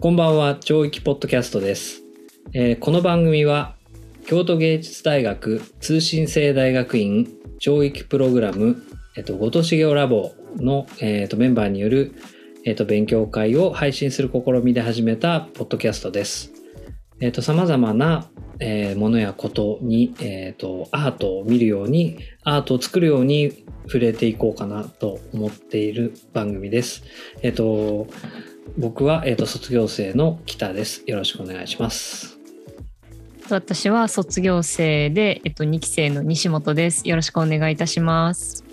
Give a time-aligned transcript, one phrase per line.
[0.00, 2.04] こんばんは、教育ポッドキャストです、
[2.52, 3.74] えーこの番組は、
[4.28, 7.28] 京都芸術大学通信制大学院
[7.58, 8.80] 教育プログラム、
[9.16, 12.14] えっと、ごとしげおラボの、えっと、メンバーによる、
[12.64, 16.52] えっと、勉強会を配信する試みで始めたポッドキャストです。
[17.20, 18.30] えっと、様々な、
[18.60, 27.02] えものやことに、えっと、アートを見るように、アートを作るように触れていこうかなと思っている番組です。
[27.42, 28.06] えっと、
[28.78, 31.02] 僕は、えっと、卒業生の北です。
[31.06, 32.38] よろしくお願いします。
[33.50, 37.08] 私は卒業生で、えっと、2期生の西本です。
[37.08, 38.64] よろしくお願いいたします。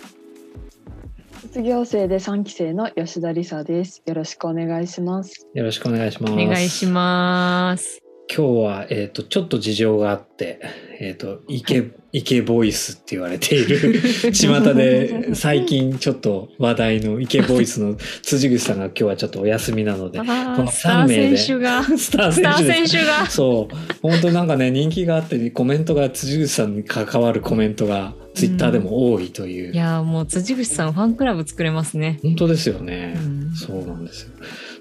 [1.42, 4.02] 卒業生で3期生の吉田理沙です。
[4.06, 5.48] よろしくお願いします。
[5.54, 6.32] よろしくお願いします。
[6.32, 8.05] お願いします。
[8.28, 10.60] 今日は、えっ、と、ちょっと事情があって、
[10.98, 14.00] えっ、と、イケ、イケボイスって言われている、
[14.32, 23.74] 巷で最近ちょっと話題のイケボイスの辻口さんが今日はちょっとお休みなのであ、こーのスター3名で選手が、スター選手が、そう。
[24.02, 29.72] 本当なんかね、人気があって、コメントが辻口さんに関わるコメントがツイッターでも多いという。
[29.72, 32.18] いやーもう辻口さんファンクラブ作れますね。
[32.22, 33.14] 本当ですよね。
[33.16, 34.30] うんそうなんですよ。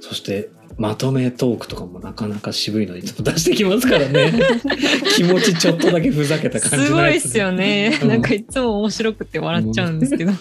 [0.02, 4.34] そして、まとめトークとかもなかなか渋いのいつも出してきますからね。
[5.16, 7.98] 気持ちちょっとだけふざけた感じすごいっすよね。
[8.02, 10.34] うんなんかいつも面白くて笑っちゃうんですけど。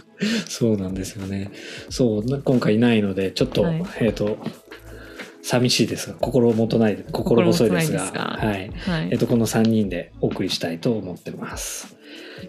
[0.48, 1.50] そうなんですよね。
[1.88, 4.38] そう、な今回いないので、ちょっと、はいえっ、と、
[5.42, 8.70] 寂しいですが、心もとない、心細いですが、はい。
[8.76, 9.18] はいえっ。
[9.18, 11.96] と、この3人でお送りしたいと思ってます。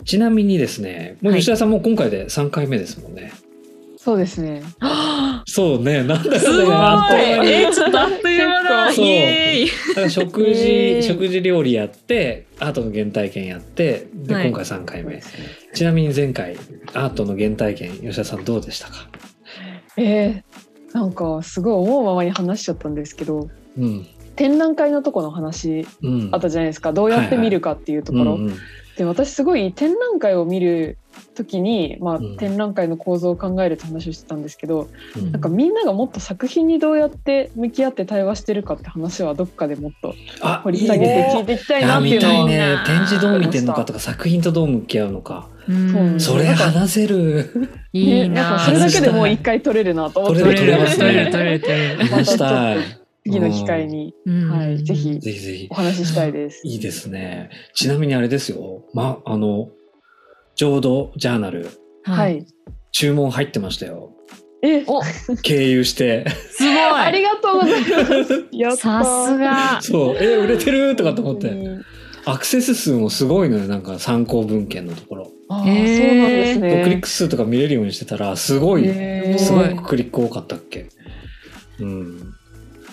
[0.05, 3.31] ちなみにですね、もうはい吉田さんも今回で3回目ですもんね。
[4.05, 4.61] そうですね。
[5.47, 7.33] そうね、なんだすごいあっとい。
[7.33, 7.51] う間に。
[7.51, 8.91] えー、ちょっとあっという間だ。
[8.91, 14.47] そ食事、えー食事料理やって、アートの原体験やって、で、はい。
[14.49, 15.23] 今回3回目。
[15.73, 16.55] ちなみに前回、
[16.93, 19.09] アートの原体験、吉田さんどうでしたか？
[19.97, 24.05] えー、なんかすごい思うままに話しちゃったんですけど、うん。
[24.35, 26.29] 展覧会のとこの話うん。
[26.31, 26.93] あったじゃないですか。
[26.93, 28.35] どうやって見るかっていうところ。
[28.35, 28.55] うんうん。
[28.97, 30.99] で、私すごい展覧会を見る
[31.35, 42.85] 時に、まあ、うん展覧会の構造を考えるって話をしてたんですけど、うんなんかみんながもっと作品にどうやって向き合って対話してるかって話はどっかでもっとあ、掘り下げていいね聞いていきたいなっていうのをたいねな。
[42.85, 45.49] 展示どう見てんのかとか作品とどう向き合うのか。
[45.67, 47.69] うんそれ話せる。
[47.91, 52.05] いいね、なんなかそれだけでもう一回取れるなと思って取れる取れる取れますね取れる取れる。
[52.05, 53.05] 話したい。
[53.27, 55.73] 次の機会に、うんはい、ぜひぜひぜひお。
[55.73, 56.61] 話ししたいです。
[56.63, 57.49] いいですね。
[57.73, 58.83] ちなみにあれですよ。
[58.93, 59.69] ま、あの、
[60.55, 61.69] 浄土ジャーナル、
[62.03, 62.39] ははい。
[62.39, 62.45] い。
[62.91, 64.11] 注文入ってましたよ。
[64.63, 65.01] え、お
[65.43, 66.25] 経由して。
[66.51, 67.87] すごいありがとうございま
[68.25, 68.45] す。
[68.51, 69.37] やったさす。
[69.37, 69.81] が。
[69.81, 70.95] そう、え、売れてる？
[70.95, 71.49] とかと思って。
[71.51, 71.83] 本
[72.27, 73.67] アクセス数もすごいのよ。
[73.67, 75.31] なんか参考文献のところ。
[75.49, 76.83] あー、へーそうなんですね。
[76.83, 78.87] クリック数とか見れるようにしてたら、すごい、
[79.37, 80.87] すごくクリック多かったっけ。
[81.79, 82.33] うん。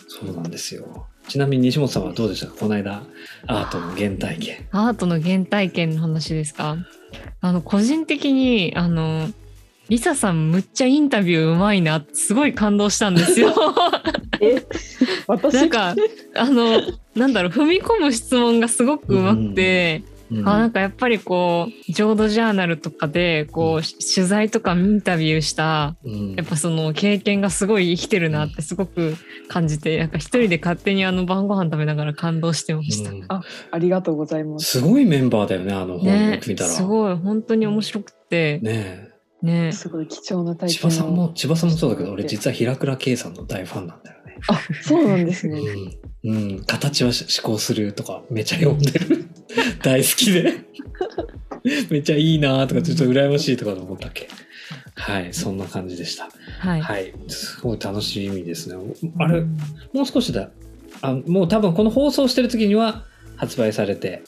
[0.08, 1.06] そうなんですよ。
[1.28, 2.54] ちなみに西本さんはどうでしたか？
[2.58, 3.04] この間、
[3.46, 4.68] アートの原体験。
[4.72, 6.76] アートの原体験の話ですか？
[7.40, 9.28] あの個人的にあの
[9.88, 13.54] リサさんむっちゃインタビューうまいなすごい感動したんですよ。
[14.40, 14.64] え、
[15.26, 15.54] 私？
[15.54, 15.94] なんか
[16.34, 16.80] あの
[17.14, 29.16] なんだろう踏み込む質問がすごくうまくて、うんあなんかやっぱりこう浄土ジャーナルとかでこう取材とかインタビューしたうんやっぱその経験がすごい生きてるなってすごく
[29.48, 33.10] 感じてなんか一人で勝手にあの晩ご飯食べながら感動してました。
[33.10, 34.78] うんあありがとうございます。
[34.78, 36.70] すごいメンバーだよね、あの本よねく見たら。
[36.70, 39.12] すごい本当に面白くてね
[39.42, 44.38] ねすごい貴重なえ体験を千葉さんも、千葉さんもそうだけど、俺実は平倉圭さんの大ファンなんだよね。
[44.48, 45.60] あ、そうなんですね。
[46.24, 46.34] うん。
[46.34, 46.64] うん。
[46.64, 49.26] 形は思考するとか、めちゃ読んでる。
[49.82, 50.54] 大好きで。
[51.90, 54.28] めっちゃいいなとか、ちょっと羨ましいとかと思ったっけ。
[54.94, 56.28] はい、そんな感じでした。
[56.58, 56.80] はい。
[56.80, 57.12] はい。
[57.28, 58.76] すごい楽しみですね。
[59.18, 59.42] あれ、
[59.92, 60.50] もう少しだ。
[61.02, 63.04] あもう多分この放送してる時には
[63.36, 64.22] 発売されて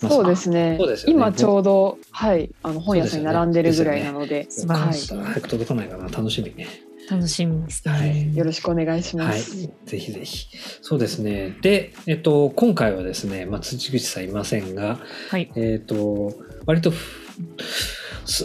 [0.00, 6.68] そうですねそうですよね今ちょうどはいあの本屋さんに並んでるぐらいなので素晴らしいは早く届かないかな楽しみね。
[7.10, 7.92] 楽しみですね。
[7.92, 10.48] はいい、よろしくお願いしまはいす。、ぜひぜひ。
[10.80, 11.56] そうですね。
[11.60, 15.50] で、えっと、今回はですね、まあ、辻口さんいませんが、はい。
[15.56, 16.32] えっと、
[16.66, 16.92] 割と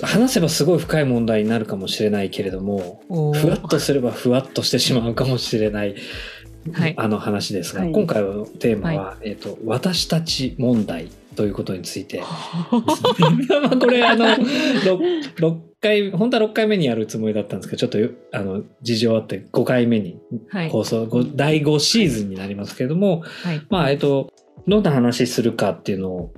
[0.04, 5.96] 話せばすごい深い問題になるかもしれないけれども、ふわっとすればふわっとしてしまうかもしれない、
[6.74, 12.20] はいあの話ですが、はい今回のテーマは、えっと、私たち問題ということについて。
[12.22, 12.28] ま
[13.72, 20.70] あこれあの 6, 6回本当は6回目にやるつもりだったんですけどちょっとよあの事情あって5回目にはい。
[20.70, 23.62] 放送、ご第5シーズンになりますけれどもはい。
[23.70, 24.32] まあえっと
[24.68, 26.34] どんな話するかっていうのを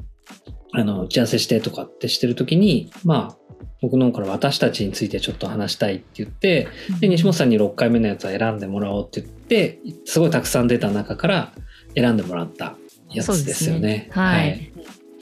[0.73, 3.37] あの打ち合わせしてとかってしてる時にまあ
[3.81, 6.67] 僕の方から私たちについてちょっと話したいって言って、
[6.99, 11.51] で、西本さんに6回目のやつは選んでもらおうって言って、すごいたくさん出た中から
[11.95, 12.77] 選んでもらった
[13.09, 13.79] やつですよね。
[13.79, 14.71] そうですねはい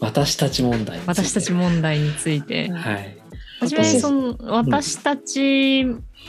[0.01, 0.99] 私たち問題。
[1.05, 2.69] 私たち問題について。
[2.71, 3.18] はい。
[3.59, 5.85] 初めにその私たち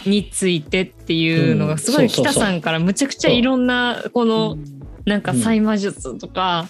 [0.06, 4.81] についてっていうのがすごい北さんからむちゃくちゃいろんなこのうん。
[5.06, 6.69] なんか催魔術とか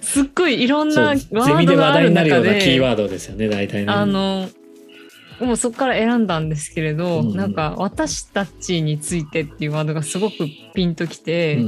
[0.00, 3.92] すっごいいろんなワードがある話題になるよ中うなキーでワードですよね、大体ね。
[3.92, 4.48] あの
[5.40, 10.36] もうそこから選んだんですけれど、なんか私たちについてっていうワードがすごく
[10.74, 11.58] ピンときて、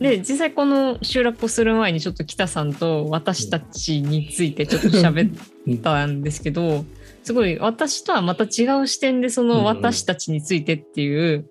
[0.00, 5.30] で実際この収録をする前にちょっと北さんと私たちについてちょっと喋
[5.76, 6.86] ったんですけど
[7.22, 11.48] すごい私とはまた違う視点でその私たちについてっていう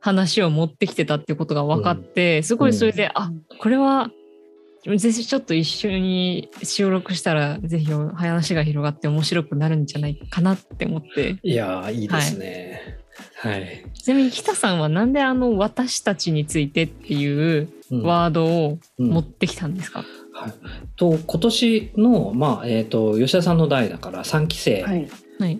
[0.00, 4.10] 話を持ってきてたっていうことが分かってすごいそれで、あこれは
[4.96, 11.38] ぜひちょっと一緒に収録したらぜひ話が広がって面白くなるんじゃないかなって思って。
[11.42, 12.98] いやー、いいですね。
[13.36, 13.84] はい。
[13.92, 18.02] ちなみに北さんはなんであの私たちについてっていううん。
[18.02, 19.10] ワードをうん。
[19.10, 20.52] 持ってきたんですか、はい、
[20.96, 25.08] と今年の、まあえー、と吉田さんの代だから3期生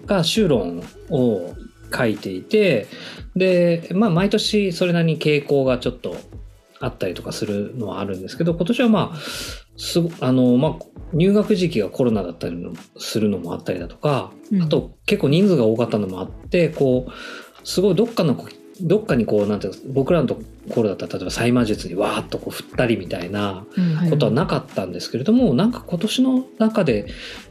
[0.06, 1.54] が修論を
[1.94, 2.86] 書いていて
[3.34, 6.16] で、まあ、毎年それなりに傾向がちょっと
[6.80, 9.18] あったりとかするのはあるんですけど今年はまあ
[9.76, 10.76] すごあの、まあ、
[11.12, 14.62] 入学時期がコロナだったりのするのもあったりだとか、うん。
[14.62, 18.36] あと結構人数が多かったのもあってこうすごいどっかの
[18.82, 20.38] どっかにこうなんていうの僕らのと
[20.70, 24.10] ころだったら例えば催魔術にわーっとこう振ったりみたいなうん。
[24.10, 27.06] ことはなかったんですけれども、なんか今年の中で、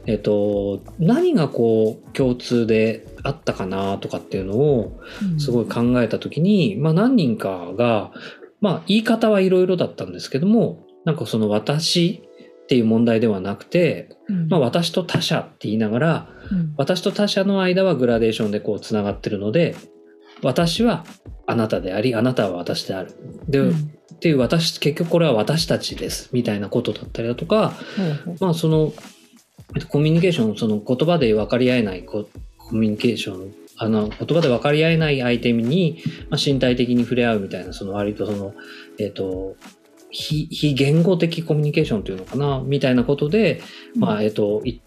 [0.06, 5.00] えっと何がこう共通であったかなとかっていうのを
[5.38, 8.12] すごい考えた時に、まあ、何人かが、
[8.60, 12.22] まあ、言い方はいろいろだったんですけどもなんかその私
[12.64, 14.48] っていう問題ではなくて、うん。
[14.48, 16.74] まあ、私と他者って言いながらうん。
[16.76, 19.74] 私と他者の間はグラデーションでこうつながってるので
[20.42, 21.04] 私は
[21.46, 23.14] あなたでありあなたは私である。
[23.48, 24.00] で、うん。
[24.14, 28.92] っていう私結局これは私たちですみたいなことだったりだとかほうほうまあその
[29.74, 32.28] えっとコミュニケーションその言葉で分かり合えないコ
[32.58, 38.52] コミュニケーションあの言葉で分かり合えない相手に、まあ、身体的に触れ合うみたいなその割とその
[38.98, 39.56] えっ、と
[40.10, 43.62] 非非言語的コミュニケーションというのかなみたいなことで、
[43.96, 44.82] まあえっ、とい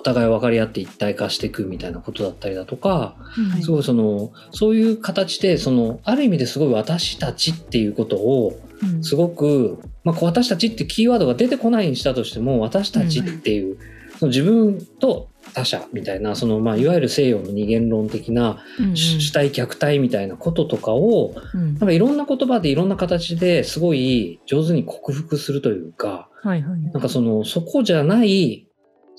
[0.00, 3.16] お互い分かり合って一体化していくみたいなことだったりだとか、
[3.54, 3.62] うん。
[3.62, 9.04] すごいそのそういう形でそのある意味ですごい私たちっていうことをうん。
[9.04, 13.78] すごく、まあ、こう私たちってキーワードが出てこないにしたとしても私たちっていう、
[14.18, 18.84] その自分と他者みたいなその、まあ、いわゆる西洋の二元論的なうん。
[18.86, 21.74] うん主主体客体みたいなこととかをうん。
[21.74, 26.80] なんかいろんな言葉でいろんな形ですごい上手に克服するというかはいはい。
[26.80, 28.66] なんかそのそこじゃない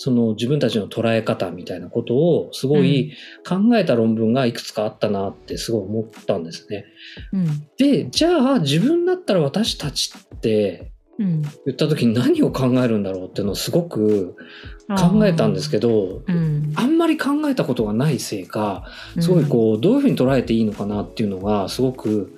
[0.03, 3.13] その自分たちの捉え方みたいなことをすごい
[3.47, 6.85] 考えた論文がいくつかあったなってすごい思ったんですね。
[7.31, 7.67] うん。
[7.77, 11.43] でじゃあ自分だったら私たちってうん。
[11.43, 14.35] 言った時に何を考えるんだろうっていうのをすごく
[14.87, 16.73] 考えたんですけどうん。
[16.75, 18.85] あんまり考えたことがないせいか
[19.19, 22.35] すごいこうどういうふうに捉えていいのかなっていうのがすごく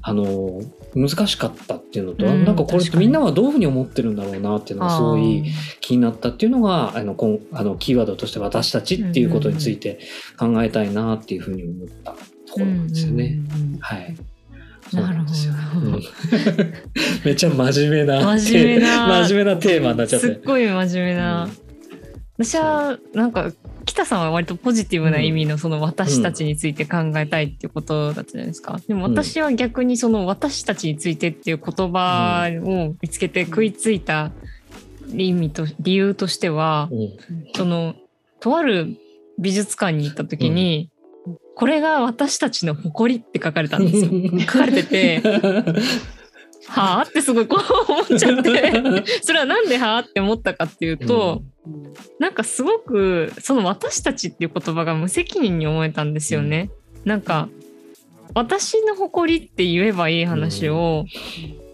[0.00, 0.62] あの
[0.98, 5.44] 難しかったっていうのと、うんなんかこれみんなはどういうふうに思ってるんだろうなっていうのがすごい
[5.80, 10.00] 気になったっていうのがあのこんあのキーワードとして私たちっていうことについて
[10.38, 12.18] 考えたいなっていうふうに思ったと
[12.54, 13.38] ころなんですよね。
[13.54, 14.16] うんうんうんはい。
[14.92, 15.80] なるほんですよど。
[15.80, 16.02] うん
[17.24, 20.40] めっちゃ真面目な真面目な 真面目なテーマになっちゃってすっ。
[20.44, 21.48] ごい真面目な、
[22.38, 23.52] 私はなんか
[23.88, 28.78] 北さんは割とポジティブな意味のその私たちについて考えたいっていうことだったじゃないですか。
[28.86, 34.30] でも私は逆にその私たちについてっていう言葉を見つけて食いついた
[35.10, 37.16] 意味と理由としてはうん
[37.54, 37.94] その
[38.40, 38.98] とある
[39.38, 40.90] 美術館に行った時に、
[41.56, 44.10] これが私たちの誇りって書かれたんですよ。
[44.52, 45.22] 書かれてて、
[46.68, 47.02] はあ？
[47.02, 48.72] ってすごいこう思っちゃって、
[49.22, 51.42] それはなんではあって思ったかっていうと、
[52.18, 56.70] なんかすごくその私たちっていう言葉が無責任に思えたんですよね。
[57.04, 57.48] なんか
[58.34, 61.06] 私の誇りって言えばいい話を、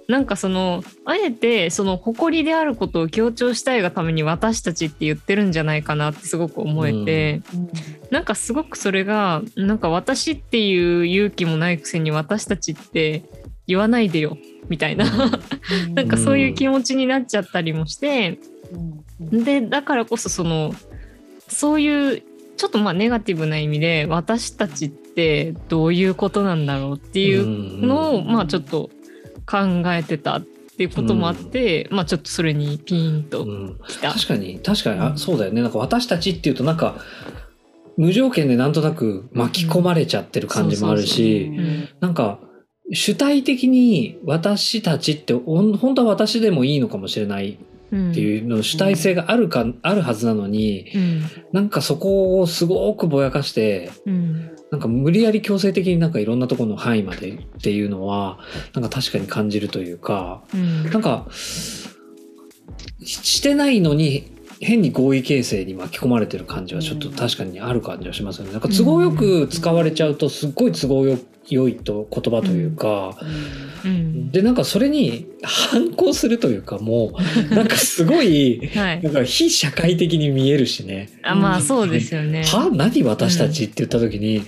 [0.07, 7.43] なんかそのあえてその誇りであることを強調したいがために私たちって言ってるんじゃないかなってすごく思えて、
[8.11, 13.23] なんかすごくそれがなんか私っていう勇気もないくせに私たちって
[13.67, 14.37] 言わないでよ
[14.69, 15.07] みたいな、
[15.95, 18.39] なんかそういう気持ちになっちゃったりもして、
[19.21, 20.75] でだからこそその
[21.49, 22.23] そういう
[22.57, 28.91] ちょっとまあネガティブな意味で私たちってどういうことなんだろうっていうのを、まあちょっと
[29.47, 33.79] 考えてたっていうこともあって、まあちょっとそれにピーンとうん。
[33.89, 34.13] きた。
[34.13, 35.01] 確かに確かに。
[35.01, 35.63] あそうだよね。
[35.63, 36.97] なんか私たちっていうとなんか
[37.97, 41.59] 無条件でなんとなく巻き込まれちゃってる感じもあるし、うん。
[41.59, 42.41] うんなんか
[42.93, 47.59] 主体的に私たちって本当は私でもいいのかもしれない
[47.93, 48.11] うん。
[48.11, 51.23] っていうの主体性があるか、あるはずなのにうん。
[51.53, 54.51] なんかそこをすごくぼやかしてうん。
[54.71, 58.39] なんか無理やり強制的になんかいろんなところの範囲までっていうのは
[58.75, 60.91] なんか確かに感じるというかうん。
[60.91, 61.89] なんかし
[63.05, 64.34] してないのに
[64.65, 68.53] 変に合意形成に巻き込まれてる感じはちょっと確かにある感じはしますよね。
[68.53, 71.19] なんか都合よく使われちゃうとすっごい都合よ
[71.49, 73.15] 良いと言葉というか、
[73.85, 74.31] うん。
[74.31, 77.13] でなんかそれに反抗するというかも
[77.51, 79.03] うなんかすごい はい。
[79.03, 81.11] なんか非社会的に見えるしね。
[81.23, 82.43] あまあそうですよね。
[82.45, 84.43] は何私たちって言った時に、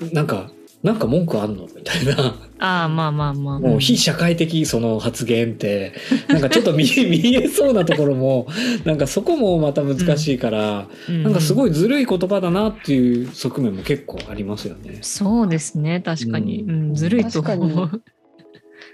[0.00, 0.12] うん。
[0.12, 0.52] なんか
[0.84, 3.58] なんか文句あんのみたいなああまあまあまあ。
[3.58, 5.92] もう非社会的その発言って
[6.28, 8.46] なんかちょっと見 見えそうなところも
[8.84, 11.70] なんかそこもまた難しいから、なんかすごい。
[11.70, 14.98] いずるい言葉だなっていう側面も結構ありますよね。
[15.00, 18.02] そうですね確かに、ううんんずるいと思う。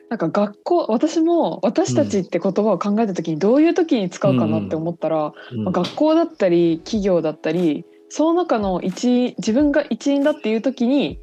[0.08, 11.20] なんか学校私も私たちって言葉を考えた時にどういう時に使うかなって思ったら、うんまあ学校だったり企業だったりその中の一自分が一員だっていう時に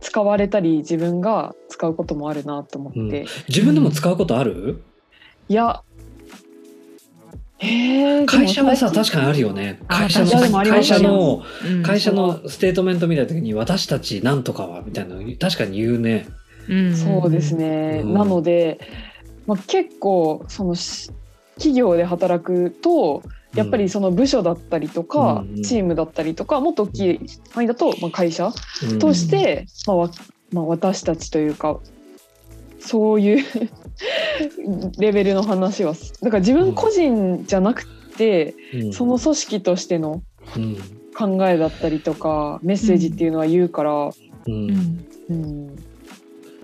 [0.00, 3.26] 使われたり自分が使うこともあるなと思って、うん。
[3.48, 4.82] 自分でも使うことある、
[5.48, 5.82] いや。
[7.64, 9.80] えー、会社はさ確かにあるよね。
[9.86, 11.82] あ会社の会社のうん。
[11.82, 16.26] 会社のステートメント見た時に私たちなんとかはみたいなの確かに言うね。
[16.68, 16.96] うん。
[16.96, 18.14] そうですね、うん。
[18.14, 18.80] なので、
[19.46, 21.12] まあ、結構そのし
[21.54, 23.22] 企業で働くと
[23.54, 28.98] やっぱりその部署だったりとか、チームだったりとかもっと大きい範囲だと、まあ、会社うん。
[28.98, 30.10] として、まあわ
[30.52, 31.80] まあ、私たちというか
[32.78, 33.44] そういう
[34.98, 38.92] レベルの話はだから自分個人じゃなくて、うん。
[38.92, 40.22] その組織としての
[40.56, 40.76] うん。
[41.14, 44.10] 考えだったりとかメッセージっていうのは言うから、
[44.46, 44.70] うん。
[44.70, 45.06] うん。
[45.28, 45.66] うん。
[45.66, 45.91] ま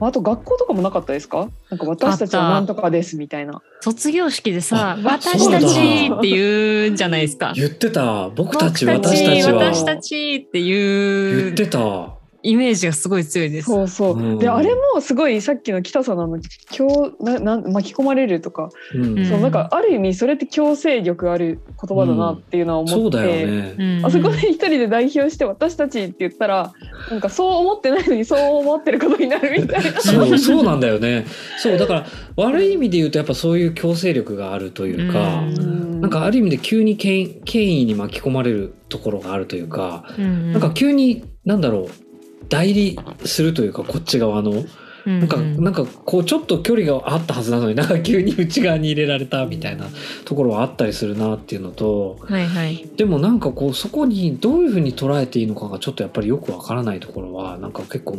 [0.00, 1.48] ああと学校とかもなかったですか？
[1.70, 3.62] なんか私たちはなんとかですみたいな。
[3.80, 7.52] 卒業式でさあ私たちって言うんじゃないですか。
[7.54, 12.17] 言ってた僕たち私たちは私たちって言いうってた。
[12.42, 13.66] イメージがすごい強いです。
[13.66, 16.38] そうそう、うんであれもすごいさっきの北さんのあの
[16.76, 23.74] 今日なな巻き込まれるとか、うんうんそうなんかある意味それって強制力ある言葉だなっていうのは思って、そうだよね。
[23.78, 26.72] うんあそこで一人で代表して私たちって言ったら
[27.10, 30.00] なんかそう思ってないのにそう思ってることになるみたいな。
[30.00, 31.26] そうそうなんだよね。
[31.58, 42.07] そうだから悪い意味で言うとやっぱそういう強制力があるというか、うんなんかある意味で急に権権威に巻き込まれるところがあるというか、うんなんか急になんだろう
[42.48, 44.52] 代理するというかこっち側の。
[44.52, 49.86] ななんかなんかこうちょっと距離があったはずなのになんか急に内側に入れられたみたいな
[50.26, 52.86] ところはあったりするなっていうのとはいはい。
[52.96, 58.18] でもなんかこうそこにどういうふうに捉えていいのかがちょっとやっぱりよくわからないところはなんか結構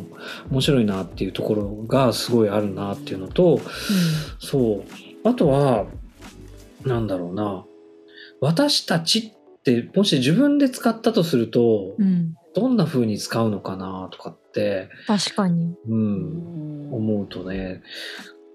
[0.49, 3.59] 面白いなっていうところがすごいあるなっていうのと
[4.39, 5.27] そう。
[5.27, 5.85] あとは
[6.85, 7.65] なんだろうな。
[8.41, 15.75] 私たちってもし自分で使ったとするとうんうんどんな風に使うのかなとかって、確かに。
[15.87, 17.81] うん、思うとね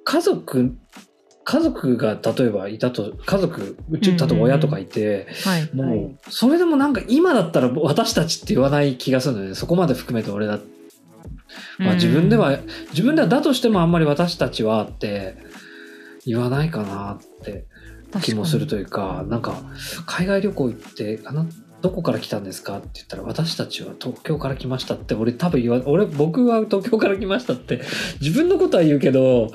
[0.04, 0.76] 家族
[1.44, 4.28] 家族が例えばいたと家族うちうんうんうん。
[4.28, 5.70] 例えば親とかいて、はい。
[5.74, 6.16] もう、はい。
[6.30, 9.54] それでもなんか今だったら私たちって言わない気がするんだよね。
[9.54, 10.58] そこまで含めて俺だ、
[11.78, 12.58] まあ、自分では、
[12.90, 15.36] 自分ではだとしてもあんまり私たちはって
[16.24, 17.66] 言わないかなって
[18.22, 19.60] 気もするというかなんか
[20.06, 21.46] 海外旅行行ってあの
[21.84, 27.82] どこから来たんですかって言ったら私たちは東京から来ましたって俺多分言わ俺僕は東京から来ましたって
[28.22, 29.52] 自分のことは言うけど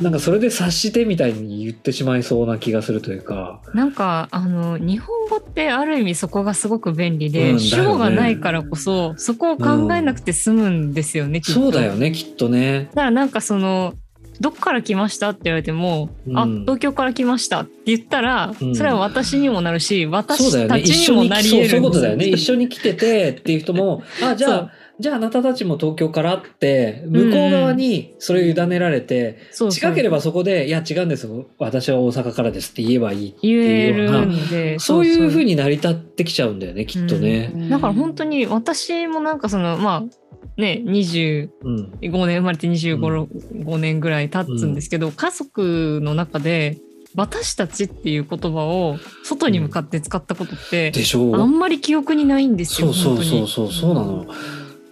[0.00, 3.60] なんかそれで察してみたいに言ってしまいそうな気がするというか。
[3.72, 7.60] なんかあの日本語ってある意味そこがすごく便利で、うんね。
[7.60, 11.60] 主語がないからこそそこを考えなくて済むんですよね、きっと。
[11.60, 12.88] そうだよねきっとね。
[12.94, 13.94] だからなんかその
[14.40, 15.30] どっから来ました？
[15.30, 16.38] って言われても、うん。
[16.38, 18.74] あ東京から来ましたって言ったら、うん。
[18.74, 21.68] それは私にもなるし私たちにもなり得る。
[21.68, 22.26] そうそういうことだよね。
[22.26, 29.78] 一緒に来ててっていう人もあじゃあじゃああなたたちも東京からって向こう側にそれを委ねられて、そうそう。
[29.78, 31.28] 近ければそこで「いや違うんです
[31.58, 34.78] 私は大阪からです」って言えばいいっていうような。
[34.78, 37.50] そういうふうにに成り立ってきちゃうんだよねきっとね。
[37.70, 40.19] だから本当に私もなんかそのまあ
[40.56, 41.98] ね25うん。
[42.00, 43.26] 年生まれて25、
[43.64, 46.78] 5年ぐらい経つんですけど、家族の中で
[47.16, 52.92] 私たちっていう言葉を外に向かって使ったことって、でしょあんまり記憶にないんですよ。
[52.92, 53.72] そうそうそうそう。
[53.72, 54.26] そうなの。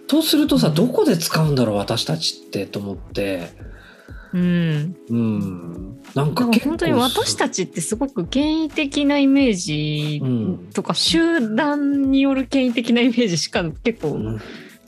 [0.07, 3.49] とするとさどこで使うんだろう私たちってと思って。
[4.33, 4.95] うん。
[5.09, 10.69] うん、なんか本当に私たちってすごく権威的なイメージうん。
[10.73, 14.39] とか、集団による権威的なイメージしか結構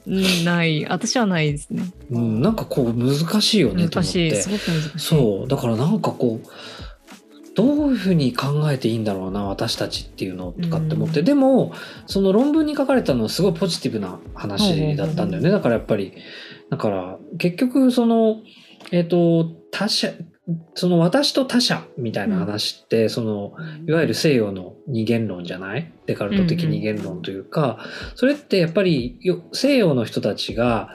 [0.08, 0.86] うんない。
[0.86, 1.84] 私はないですね。
[2.10, 4.30] うん、なんかこう難しいよねと思っ難しい。
[4.30, 5.00] てすごく難しい。
[5.00, 6.48] そうだからなんかこう
[7.54, 11.74] どういうふうに考えていいんだろうな私たちっていうのとかって思って、うんでも
[12.08, 16.14] その論文に書かれたのはすごいポジティブな話だったんだよね、だからやっぱり
[16.70, 18.38] だから結局その
[18.92, 20.14] えっ、と他者
[20.74, 23.54] その私と他者みたいな話って、その
[23.88, 25.94] いわゆる西洋の二元論じゃない？
[26.08, 27.80] デカルト的二元論というか、
[28.16, 30.94] それってやっぱりよ西洋の人たちが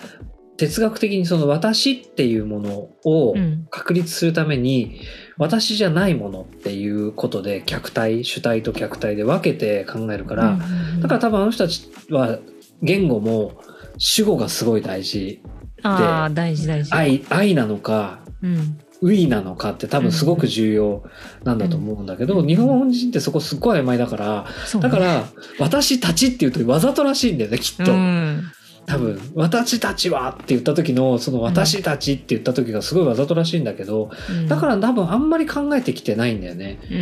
[0.56, 3.66] 哲学的にその私っていうものをうん。
[3.70, 5.00] 確立するために、
[5.36, 10.58] 私じゃないものっていうことで客体主体と客体で分けて考えるから、
[11.00, 12.38] だから多分あの人たちは
[12.82, 13.60] 言語も
[13.98, 15.42] 主語がすごい大事
[15.82, 16.94] ああ、大事大事。
[16.94, 18.78] 愛愛なのかうん。
[19.06, 21.04] ウィなのかって多分すごく重要
[21.44, 24.46] なんだと思うんだけど、うん日本人ってそこすっごい曖昧だから
[24.80, 25.24] だから
[25.58, 28.42] 私たちっていうとわざとらしいんだよねきっと、うん。
[28.86, 36.78] 多分私たちはって言った時のその私たちって言った時がすごいわざとらしいんだけど、うんだから多分あんまり考えてきてないんだよね。
[36.90, 36.94] う。
[36.94, 37.00] うん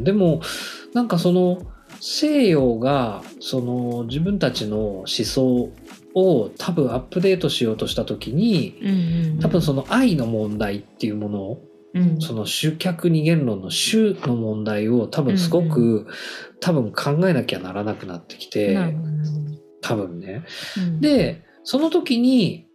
[0.00, 0.40] ん、でも
[0.94, 1.62] なんかその
[2.00, 5.70] 西洋がその自分たちの思想
[6.14, 9.38] を多分アップデートしようとした時にうんうん。
[9.40, 12.20] 多分その愛の問題っていうものをうん。
[12.20, 16.06] その主客二元論の主の問題を多分すごく、
[16.60, 18.76] 多分考えなきゃならなくなってきて
[19.80, 20.44] 多分ね。
[20.76, 22.66] うん、でその時に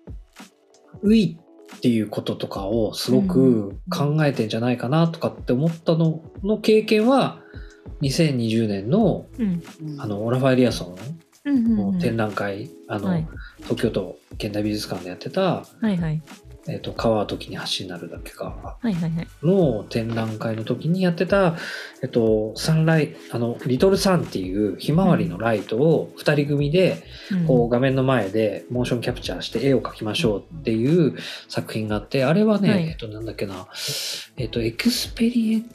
[1.03, 1.37] 「うい」
[1.75, 7.41] っていうこととかをすごく考えてんじゃないかなとかって思ったのの経験は
[8.01, 9.61] 2020年のうん
[9.99, 11.22] あのオラファエリアソうんうんうんンの
[11.99, 13.27] 展覧会、あのはい。
[13.63, 16.21] 東京都現代美術館でやってたはいはい
[16.67, 18.77] 「えー、と川は時に橋になるだけか」。
[19.43, 21.57] の展覧会の時にやってた、
[22.01, 27.45] えっと、サンライあの Little Sun っていうひまわりのライトを2人組でうん。
[27.45, 31.17] こう画面の前でモーションキャプチャーして絵を描きましょうっていう
[31.49, 32.87] 作品があってあれはね、はい。
[32.87, 33.67] えっとなんだっけな
[34.37, 35.65] えっとエクスペリエン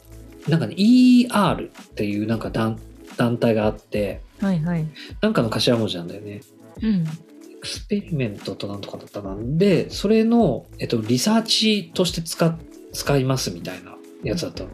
[0.47, 2.79] なんかね ER っていうなんか団
[3.19, 4.85] 団体があってはいはい。
[5.21, 6.41] なんかの頭文字なんだよね。
[6.81, 7.03] うん。
[7.03, 9.35] experiment となんとかだったな。
[9.37, 12.57] で、それの、えっと、リサーチとして使っ
[12.93, 14.69] 使いますみたいなやつだったの。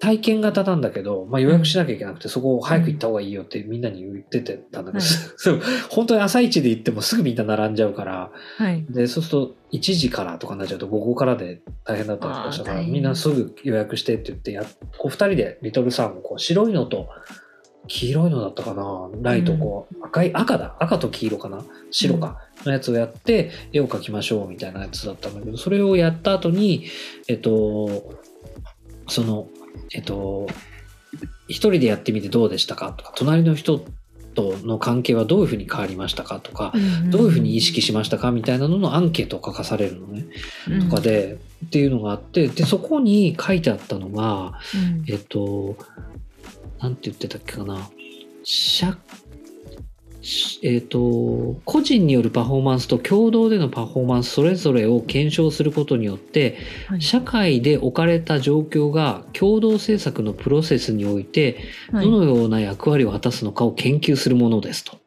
[0.00, 5.08] 体験型なんだけど、まあ、予約しなきゃいけなくて、そこを早く行った方がいいよってみんなに言っててたんだけど、はい。
[5.36, 5.60] そう。
[5.90, 8.84] 本当に朝一で行ってもすぐみんな並んじゃうから、はい。
[8.90, 14.64] で、そうすると1時からとかになっちゃうと午後からで大変だったりとかしたから、みんなすぐ予約してって言ってや、
[14.98, 17.08] こう2人でリトルサンをこう白いのと
[17.88, 19.10] 黄色いのだったかな？
[19.22, 20.76] ライトこう、赤い、赤だ？
[20.78, 21.64] 赤と黄色かな？
[21.90, 26.84] 白か、のやつをやって絵を描きましょうみたいなやつだったんだけど、それをやった後に、
[27.26, 28.14] えっと、
[29.08, 29.48] その、
[29.92, 30.46] えっと、
[31.48, 33.82] 一人でやってみてどうでしたかとか、隣の人
[34.34, 36.72] との関係はどういうふうに変わりましたかとか、
[37.06, 40.26] どういうふうに意識しましたかみたいなののアンケートを書かされるのね。
[40.88, 45.76] とかで、っていうのがあって、で、そこに書いてあったのが、うん、えっと、
[46.80, 47.90] なんて言ってたっけかな。
[48.44, 48.96] 社
[50.62, 61.58] えっと、個人によるパフォーマンスと共同でのパフォーマンスそれぞれを検証することによってはい社会で置かれた状況が共同政策のプロセスにおいて
[61.92, 64.98] はいどのような役割を果たすのかを研究するものですと。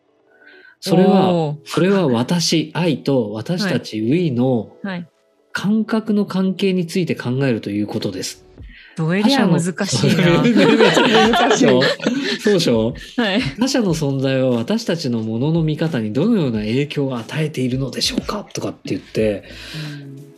[0.79, 5.07] それはそれは私愛と私たち We のはい。
[5.53, 8.45] 感覚の関係について考えるということです。
[8.95, 9.67] どえりゃ難し
[10.07, 10.41] いな。
[10.43, 11.67] 難しい。
[12.39, 12.93] そうでしょ？
[13.17, 13.41] はい。
[13.59, 18.45] 他者の存在は私たちのものの見方にどのような影響を与えているのでしょうか？
[18.53, 19.43] とかって言って、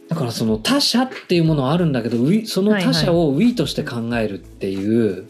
[0.09, 5.25] だからその他者っていうものはあるんだけど、その他者を We として考えるっていう。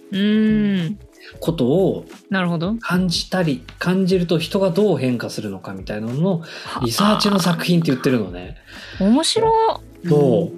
[1.40, 2.76] ことをなるほど。
[2.76, 6.42] 感じたり、感じると人がどう変化するのかみたいなのの
[6.84, 8.58] リサーチの作品って言ってるのね。
[9.00, 9.93] 面白い。
[10.06, 10.52] ど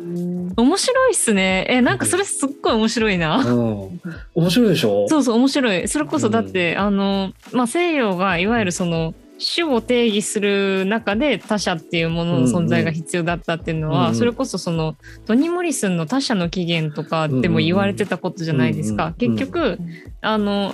[0.58, 1.66] 面白いっすね。
[1.70, 3.38] え、なんかそれすっごい面白いな。
[3.38, 4.02] うん。
[4.36, 5.06] 面白いでしょ？
[5.10, 5.88] そうそう面白い。
[5.88, 19.08] それこそだって、あの、まあ、西洋がいわゆるその種を定義する中で他者っていうものの存在が必要だったっていうのは、うんうんそれこそそのトニー・モリスンの他者の起源とかでも言われてたことじゃないですか。
[19.08, 19.78] うんうん結局、
[20.22, 20.74] あの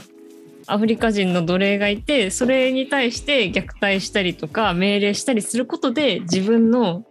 [0.67, 7.03] アフリカ人の奴隷がいてそれに対して虐待したりとか命令したりすることで自分の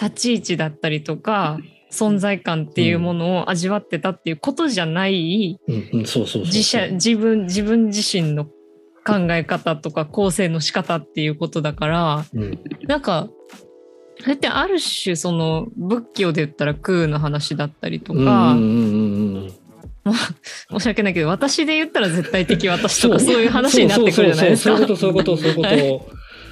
[0.00, 1.58] 立ち位置だったりとか
[1.90, 5.58] 存在感っていうものを味わってたっていうことじゃない。
[5.66, 8.46] 自社自分自分自身の
[9.06, 12.58] 考え方とか構成の仕方っていうことだからうん。
[12.86, 13.28] なんか
[14.20, 19.52] それってある種その仏教で言ったら空の話だったりとうんか、うんうんうん
[20.70, 24.76] 申し訳ないけど私で言ったら絶対的私とかそういう話になってくるじゃないですか。
[24.76, 26.00] そうそうそうそういうことそういうこと、は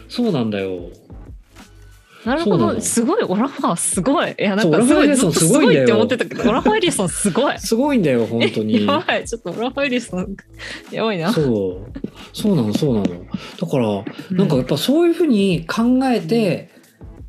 [0.08, 0.88] そうなんだよ
[2.24, 2.80] なるほど。
[2.80, 3.22] すごい。
[3.24, 4.30] オラファーすごい。
[4.38, 7.58] いやなんかすごいすすごいって思ってたけどオラファーエリアソンすごい。
[7.58, 8.86] すごいんだよ本当に。
[8.86, 9.24] やばい。
[9.24, 10.36] ちょっとオラファーエリアソン
[10.92, 11.32] やばいな。
[11.32, 11.98] そう。
[12.32, 13.06] そうなのそうなの。
[13.06, 14.36] だからうん。
[14.36, 16.70] なんかやっぱそういうふうに考えて、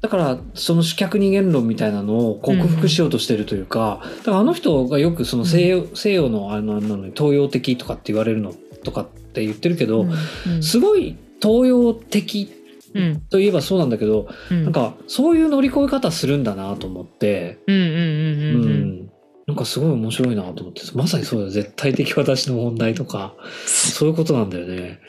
[0.01, 8.53] だからその主客二元論みたいなのを克服しようとしてるというか、だからあの人がよくその西洋,、西洋のあのなのに東洋的とかって言われるの
[8.83, 10.61] とかって言ってるけど、うん。
[10.61, 12.51] すごい東洋的
[12.93, 13.21] うん。
[13.21, 14.63] といえばそうなんだけど、うん。
[14.63, 19.09] なんかそういう乗り越え方するんだなと思って、うん
[19.45, 20.81] なんかすごい面白いなと思って。
[20.95, 21.51] まさにそうだよ。
[21.51, 23.35] 絶対的私の問題とか。
[23.65, 24.99] そういうことなんだよね。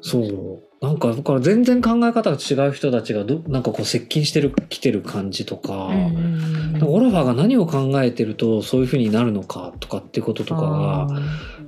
[0.00, 0.84] そう。
[0.84, 5.90] なんかだから全然考え方が違う人たちがどなんかこう接近してる来てる感じとか,、
[6.82, 11.06] オラファーが何を考えてるとそういう風になるのかとかってこととかが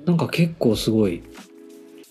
[0.05, 1.23] なんか結構すごい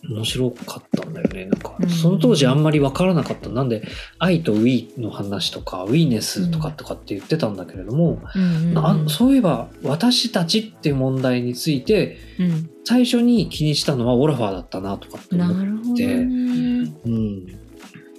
[0.09, 1.45] 面白かったんだよね。
[1.45, 1.89] なんかうん。
[1.89, 3.49] その当時あんまり分からなかった。
[3.49, 3.83] なんで
[4.19, 12.69] 愛とウィーの話とかウィーネスとかとかって言ってたんだけれども、うんそういえば私たちっていう問題についてうん。
[12.85, 16.93] 最初に気にしたのはオラファーだったなとかってな思っるほどて、ね。
[17.05, 17.59] うん、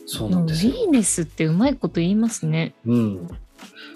[0.06, 0.72] そうなんですよ。
[0.72, 0.74] ウ。
[0.74, 2.74] ィーネスってうまいこと言いますね。
[2.86, 3.28] うん、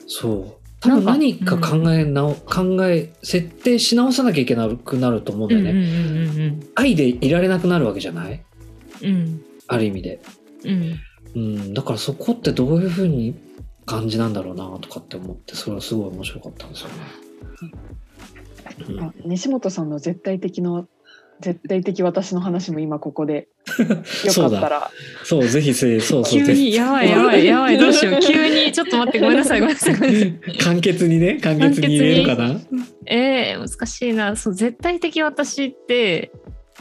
[0.06, 8.44] そう多分何か考え直、考え設定し直さなきゃいけなくなると思うんだよね、うんうんうん愛でいられなくなるわけじゃない？
[9.02, 9.08] うん。
[9.08, 10.20] うんある意味で、
[10.64, 10.94] うん。
[11.34, 13.34] うん、だからそこってどういうふうに
[13.84, 16.94] 感じなんだろうなとかって思ってそれはすごい面白かったんですよね。
[18.88, 20.86] うんあ西本さんの絶対的の
[21.40, 23.48] 絶対的私の話も今ここで。
[24.24, 24.90] よかったら。
[25.24, 26.40] そうぜひせそうそう。
[26.40, 26.64] 急ぜひ。
[26.64, 27.78] にやばいやばいやばい。
[27.78, 28.20] どうしよう。
[28.20, 30.58] 急にちょっと待ってごめんなさいごめんなさいごめんなさい。
[30.58, 32.60] 簡潔にね簡潔に言えるかな？
[33.06, 34.36] えー、難しいな。
[34.36, 36.32] そう絶対的私って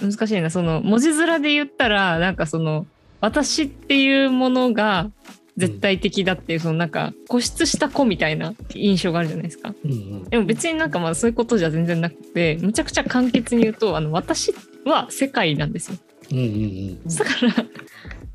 [0.01, 0.49] 難しいな。
[0.49, 2.85] その文字面で言ったらなんかその
[3.21, 5.11] 私っていうものが
[5.57, 9.73] 絶対的だっていう、そのなんか固執した子みたいな印象があるじゃないですか。
[9.83, 10.23] うんうん。
[10.25, 14.53] でも別になんかまあそういうことじゃ全然なくてむちゃくちゃ簡潔に言うとあの私
[14.85, 15.97] は世界なんですよ。
[16.31, 17.31] うんうんうんだか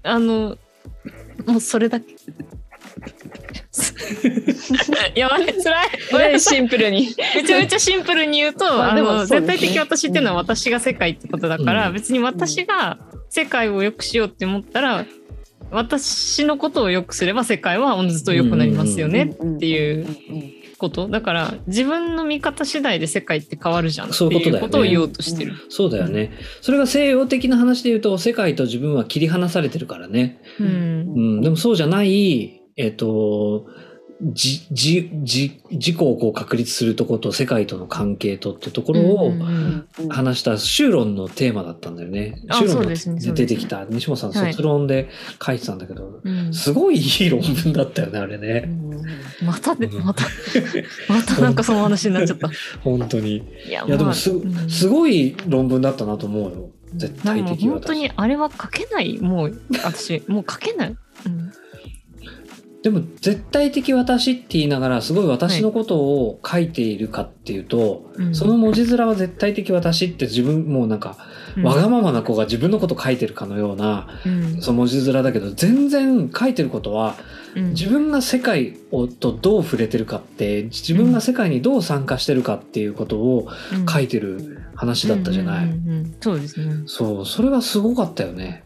[0.02, 0.58] らあの
[1.46, 2.16] もうそれだけ。
[5.14, 6.40] やばい辛い。
[6.40, 7.14] シンプルに。
[7.35, 11.94] めちゃめちゃシンプルに言うと、まあでもあの絶対的私っていうのは私が世界ってことだから、うん。
[11.94, 12.98] 別に私が
[13.30, 15.06] 世界を良くしようって思ったら
[15.72, 20.06] 私のことを良くすれば世界はおのずと良くなりますよねっていう
[20.78, 25.54] ことだから自分の見方次第で世界って変わるじゃんってそういうことを言おうとしてる。
[25.68, 26.32] そうだよね。
[26.61, 30.40] それが西洋的な話で言うと世界と自分は切り離されてるからね。
[30.61, 30.70] うんう
[31.38, 33.66] ん、でもそうじゃない、えっ、と、
[34.22, 39.32] じ、じ、じ、自己をこう確立するところと世界との関係とってところを
[40.08, 42.40] 話した修論のテーマだったんだよね。
[42.48, 45.08] あ修論そうですね出てきた西本さんはい卒論で
[45.44, 48.68] 書いてたんだけど、うんすごいいい論文だったよね、あれね。
[49.44, 50.24] またでうんまた
[51.08, 52.48] またなんかその話になっちゃった。
[52.85, 53.38] 本当に。
[53.66, 56.70] いやいや、でもす、うんすごい論文だったなと思うよ。
[56.94, 60.96] 絶対的本当にあれは書けないもう私もう書けない。
[61.26, 61.52] うん
[62.83, 68.35] でも絶対的私って言いながらすごい私のことを書いているかっていうと、うん。
[68.35, 71.16] その文字面は絶対的私って自分もうなんか
[71.57, 71.62] うん。
[71.62, 74.61] わがままな子が自分のこと書いてるかのような、うん。
[74.61, 77.14] その文字面だけど全然書いてることは
[77.55, 77.68] うん。
[77.71, 83.49] 自分が世界をとどう触れてるかって自分が世界にどう参加してるかっていうことを
[83.88, 85.71] 書いてる話だったじゃない。
[86.21, 86.83] そうですね。
[86.87, 88.64] そうそれがすごかったよね。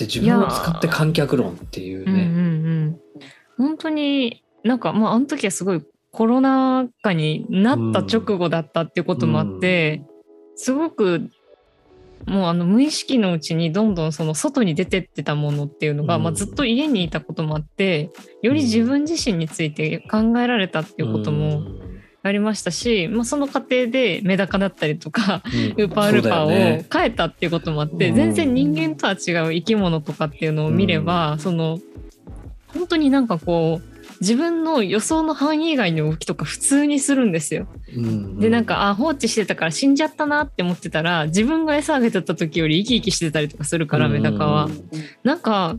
[0.00, 2.12] で自分を使って観客論っていうね。
[2.12, 2.46] うんうんう
[2.86, 3.00] ん。
[3.56, 10.02] 本当になんかまああの時はすごいコロナ禍になった直後だったっていうこともあって、
[10.56, 11.30] すごく
[12.26, 18.10] もうあの無意識のうちにどんどんその外に出てってたものっていうのが、うんまあ、ずっと家にいたこともあって
[18.42, 21.62] より自分自身について考えられたっていうことも
[22.22, 25.48] ありましたし、まあ、その過程でメダカだったりとかう
[25.80, 25.84] ん。
[25.84, 26.86] ウーパールーパーをね。
[26.92, 28.14] 変えたっていうこともあって、うん。
[28.14, 31.80] 全然人間とは違う生き物とかっていうのを見れば、その
[32.74, 37.66] 本当になんかこう自分の予想の範囲以外の動きとか普通にするんですよ。
[37.96, 44.68] うんでなんかあ放置してたから死んじゃったなって思ってたら自分が餌あげてた時より生き生きしてたりとかするからメダカは。
[45.24, 45.76] なんか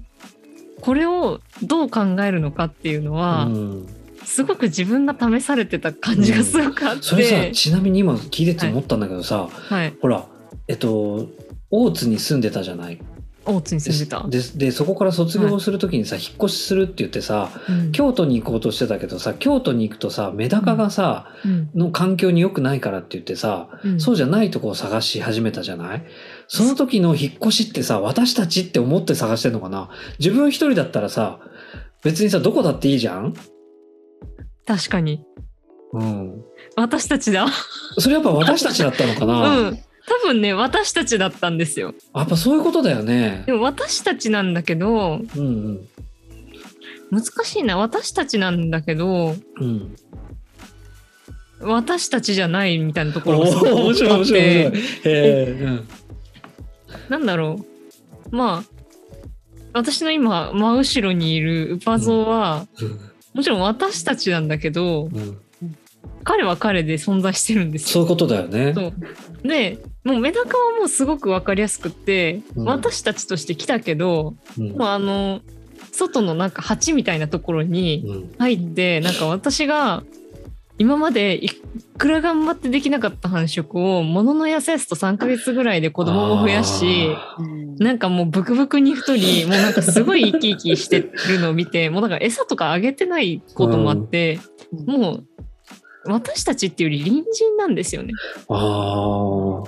[0.82, 3.88] これをどう考えるのかっていうのは、うん
[4.32, 9.94] すごく自分が試されてた感じがすごくあって、それさちなみに今聞いてて思ったんだけどさ、はい。
[10.02, 10.26] ほら
[10.70, 11.28] えっと
[11.70, 13.00] 大津に住んでたじゃない？
[13.44, 14.26] 大津に住んでた。
[14.28, 17.92] ででそこから卒業する時にさ、引っ越しするって言ってさうん。
[17.92, 21.70] 京都に行こうとしてたけどさ京都に行くとさメダカがさ、うん。
[21.76, 24.00] の環境に良くないからって言ってさ、うん。
[24.00, 26.06] そうじゃないとこを探し始めたじゃない？
[26.48, 29.90] その時の引っ越しってさ私たちって思って探してんのかな？
[30.20, 31.40] 自分一人だったらさ
[32.04, 33.34] 別にさどこだっていいじゃん？
[34.66, 35.24] 確かに。
[35.94, 36.44] うん
[36.78, 37.48] 私たちだ。
[37.98, 39.76] それやっぱ私たちだったのかうな、 ん。
[40.08, 41.94] 多分ね、私たちだったんですよ。
[42.16, 45.88] やっぱそういうことだよねでも私たちなんだけど、うんうん
[47.12, 47.78] 難しいな。
[47.78, 49.96] 私たちなんだけど、うん
[51.64, 55.88] 私たちじゃないみたいなとこおろがすご面白い面白い面て白いへえうん
[57.10, 57.66] なんだろ
[58.32, 58.36] う。
[58.36, 58.72] まあ、
[59.74, 62.68] 私の今、真後ろにいるウパゾーは、
[63.34, 65.40] もちろん私たちなんだけど、うん。
[66.24, 67.88] 彼は彼で存在してるんですよ。
[67.90, 68.74] そういうことだよね。
[68.74, 69.48] そう。
[69.48, 72.66] で、もうメダカはもうすごくわかりやすくって、うん。
[72.66, 74.72] 私たちとして来たけど、うん。
[74.72, 75.42] もうあの、
[75.92, 78.36] 外のなんか鉢みたいなところにうん。
[78.38, 80.04] 入って、なんか私が
[80.82, 81.48] 今までい
[82.00, 87.08] くら頑張ってできなかった繁殖をものの野菜室と3ヶ月ぐらいで子供も増やし、
[87.78, 94.40] なんかもうブクブクに太り、 もうなんかすごい生き生きしてるのを見て、もうだから餌とかあげてないこともあって、
[94.88, 95.24] もう
[96.06, 98.16] 私たちっていうより隣人なんですよね。
[98.50, 99.62] あ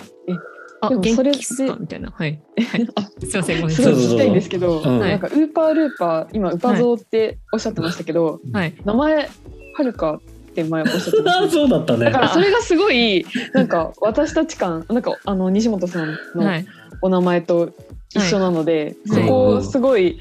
[0.81, 1.77] ああ、でもそれ元気っすか？
[1.79, 2.09] みたいな。
[2.09, 2.41] はい。
[2.57, 2.87] はい、
[3.27, 3.93] すいません、ごめんなさい。
[3.93, 8.73] すごい聞きたいんですけど、うんなんかウーパールーパー今ウパゾーっておっしゃってましたけど、はい。
[8.83, 9.29] 名前
[9.75, 10.19] はるか
[10.53, 11.49] って前おっしゃってましあた。
[11.51, 12.05] そうだったね。
[12.05, 16.65] だからそれがすごいなんか私たち感なんかあの西本さんはのい。
[17.01, 17.71] お名前と
[18.15, 19.23] 一緒なので、はい。
[19.23, 20.17] そこすごい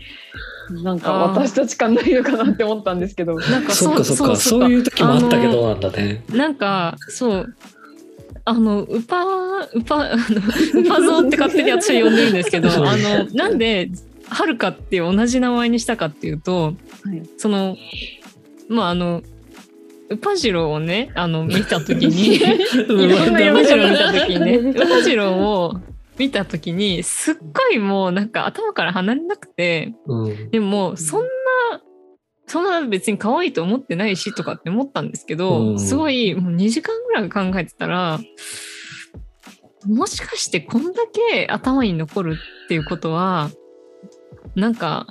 [0.83, 3.39] なんか私たち感ないのかなって思ったんですけど。
[3.39, 4.37] なんかそっかそっか。
[4.37, 6.25] そういう時もあったけどなんだね。
[6.33, 7.55] なんか、そう。
[8.45, 12.73] あの、ウパ、ウパ、あの、ウパゾーって勝手に私は呼んでるんですけど、 う。
[12.73, 13.91] んあの、なんで、
[14.29, 16.73] はるかっていう同じ名前にしたかっていうと、は
[17.13, 17.23] い。
[17.37, 17.77] その、
[18.69, 19.23] まあ、あの、ウ
[20.17, 22.39] パジロをね、あの、見たときに、 い
[22.89, 25.81] ろんパジロを見たとときにね、 ウパジロを
[26.19, 30.51] 見たときに、すっごいもうなんか頭から離れなくて、うん。
[30.51, 31.29] でも、そんな、
[32.47, 35.81] そんな別に可愛いと思ってないしとかって思ったんですけど、うん。
[35.81, 38.21] すごいもう2時間ぐらい考えてたら、
[39.87, 43.51] もしかしてこんだけ頭に残るっていうことは、
[44.55, 45.07] なんか、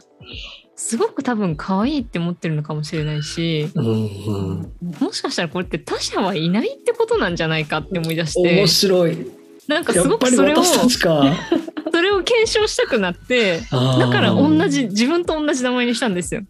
[0.84, 4.74] すごく多分可愛いって思ってるのかもしれないし、うんうん。
[5.00, 8.56] もしかしたらこれって他者はいないってことなんじゃないかって思い出して。
[8.56, 9.32] 面、白い。
[9.68, 16.42] なんかすごくそれを、 それを検証したくなって、だだから同じ、自分と同じ名前にしたんですよ。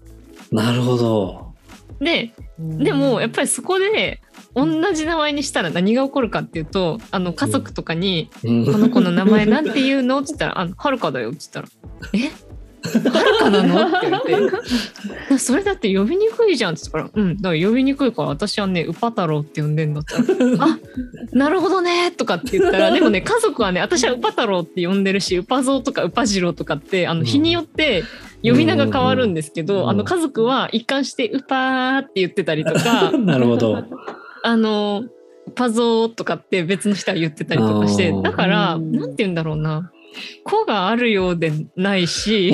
[0.49, 1.53] なるほど。
[1.99, 4.21] で、でもやっぱりそこで
[4.55, 8.65] 同じ名前にしたら何が起こるかっていうとあの家族とかに「うん。
[8.65, 11.67] この子の名前なんて言うの?」って言ったら「あのはるかだよ」って言ったら
[12.13, 12.50] 「え？
[12.83, 14.49] はるかなの?」って言っ
[15.29, 20.23] て「それだって呼びにくいじゃん」って言ったから「うんだから呼びにくいから私はねウパ太郎って呼んでんだ」ったら
[20.59, 20.79] 「あ
[21.31, 27.25] なるほどね」とかって言ったら でもね家族はね私はウパ太郎って呼んでるしウパゾウとかウパジローとかってあのうん。
[27.25, 28.03] 日によって
[28.43, 33.83] 呼び名が変わるんですけど、うんあの家族は一貫してウパーって言ってたりとか なるほど。
[34.43, 35.03] あの
[35.55, 38.91] パゾーとかって別の人は言ってたりとかしてだからうん。
[38.91, 39.91] なんて言うんだろうな
[40.43, 42.51] 子があるようでないし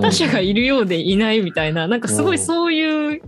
[0.00, 3.22] 他者がいるようでいないみたいななんかすごいそういう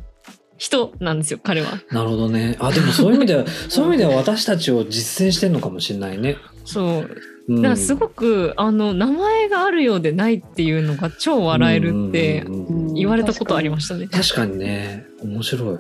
[0.59, 1.81] 人なんですよ彼は。
[1.90, 2.57] なるほどね。
[2.59, 6.37] あでもそういう意味では そういう意味では私たちを実践してんのかもしれないね。
[6.64, 7.11] そう。
[7.49, 7.57] うん。
[7.57, 12.55] だからすごく、あの名前があるようでないっていうのが超笑えるってうん。
[12.55, 14.09] うんうん言われたことありましたね。
[14.09, 15.07] 確かにね。
[15.23, 15.68] 面白い。
[15.68, 15.79] うん。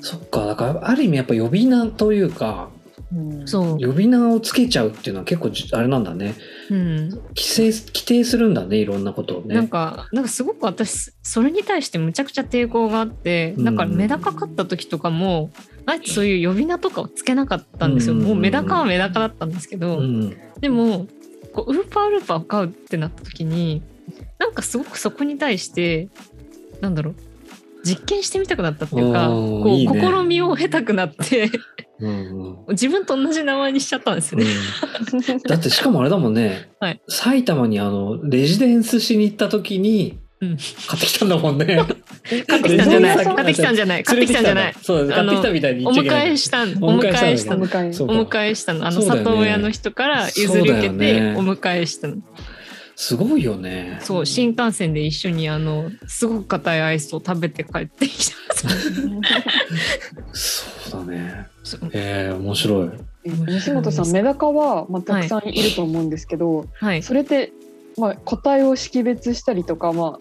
[0.00, 0.46] そっか。
[0.46, 2.75] だからある意味やっぱ呼び名というかうん
[3.44, 6.34] そう、呼び名をつけちゃうっていうのは結構じあれなんだね。
[6.70, 9.54] うん、規制規定するんだねいろんなことをね。
[9.54, 13.64] なんかなんかすごく私それに対してむちゃくちゃ抵抗があってうん。
[13.64, 15.50] だからメダカ飼った時とかも
[15.86, 18.22] あえてそういう呼び名とかをつけなかったんですよ、うん。
[18.22, 20.36] もうメダカはメダカだったんですけど、うん。
[20.60, 21.06] でも
[21.52, 23.82] こうウーパールーパーを飼うってなった時に
[24.38, 26.08] なんかすごくそこに対して
[26.80, 27.14] なんだろう
[27.86, 29.86] 実験してみたくなったっていうかこうね。
[29.86, 31.50] 試みを経たくなって
[32.00, 32.10] うん。
[32.10, 34.46] うん自分と同じ名前にしちゃったんですよね。
[35.12, 35.38] うん。
[35.38, 37.00] だってしかもあれだもんね、 はい。
[37.08, 40.56] 埼玉にあのレジデンスしに行った時にうん。
[40.88, 41.64] 買ってきたんだもんね。
[42.46, 43.16] 買ってきたんじゃない。
[43.16, 43.72] 買ってきた。
[43.72, 44.04] んじゃない。
[44.04, 44.74] 買ってきたんじゃない。
[44.82, 46.86] そう買ってきたみたいにお迎えしたの。
[46.86, 47.66] おお迎えしたたのお
[48.26, 48.86] 迎えしたの。
[48.86, 52.16] あの里親の人から譲り受けてお迎えしたの
[52.96, 53.98] すごいよね。
[54.02, 58.34] そう新幹線で一緒にあのすごく硬いアイスを食べて帰ってきた。
[60.32, 61.46] そうだね。
[61.62, 61.90] そう。
[61.92, 62.90] えー、面白い。
[63.24, 67.02] 西本さんメダカは、まあ、たくさんいると思うんですけど、はい。
[67.02, 67.52] それって
[67.96, 70.18] まあ、個体を識別したりとか、ま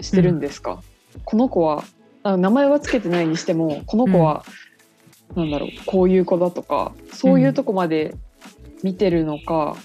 [0.00, 0.82] あ、してるんですか、
[1.24, 1.84] この子は
[2.22, 4.44] あ名前はつけてないにしてもこの子は、
[5.34, 8.14] なんだろうこういう子だとかそういうとこまで
[8.82, 9.76] 見てるのか、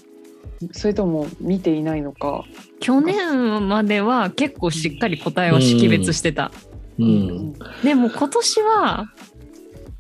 [0.72, 2.44] それとも見ていないのか。
[2.80, 6.52] 去年までは結構しっかり答えを識別してた。
[7.00, 7.54] うん。
[7.84, 9.06] でも今年は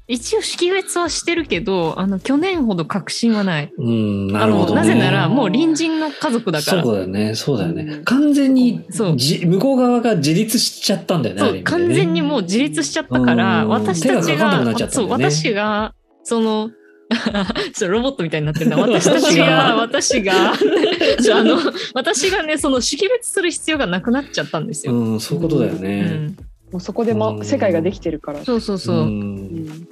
[0.07, 3.73] 一応識別はしてるけどあの去年ほど確信はない。
[3.77, 4.69] うん、なあるほど、ね。
[4.69, 6.83] のなぜならもう隣人の家族だから。
[6.83, 7.83] そうだよね、そうだよね。
[7.83, 11.41] うん完全にそうじ向こう側が自立しちゃったんだよね。
[11.41, 16.69] あそう完全にもう自立しちゃったからうん私たち手がかかんなくながっちゃったそう私がその
[17.73, 20.53] そうロボットみたいになってるな私たちが私が
[21.19, 21.57] そうあの
[21.93, 24.93] 私がねその識別する必要がなくなっちゃったんですよ。
[24.93, 26.01] うん、そういうことだようね。
[26.01, 26.37] ん、
[26.71, 28.43] もうそこで、まうん世界ができてるから。
[28.43, 28.99] そうそうそうう。
[29.01, 29.87] んうん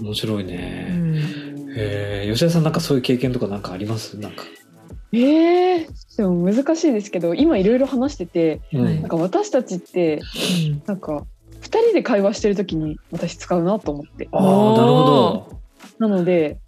[0.00, 0.56] 面白いうんね。
[1.76, 4.18] へえ、吉田さんなんかそういう経験とかなんかあります？
[4.18, 4.44] なんか。
[5.14, 5.86] ええ
[6.16, 10.20] でも難しいですけど今いろいろ話しててうんはいなんか私たちって
[10.86, 11.26] なんか
[11.60, 15.61] 2人で会話してる時に私使うなと思ってああ、なるほど。
[16.02, 16.58] なので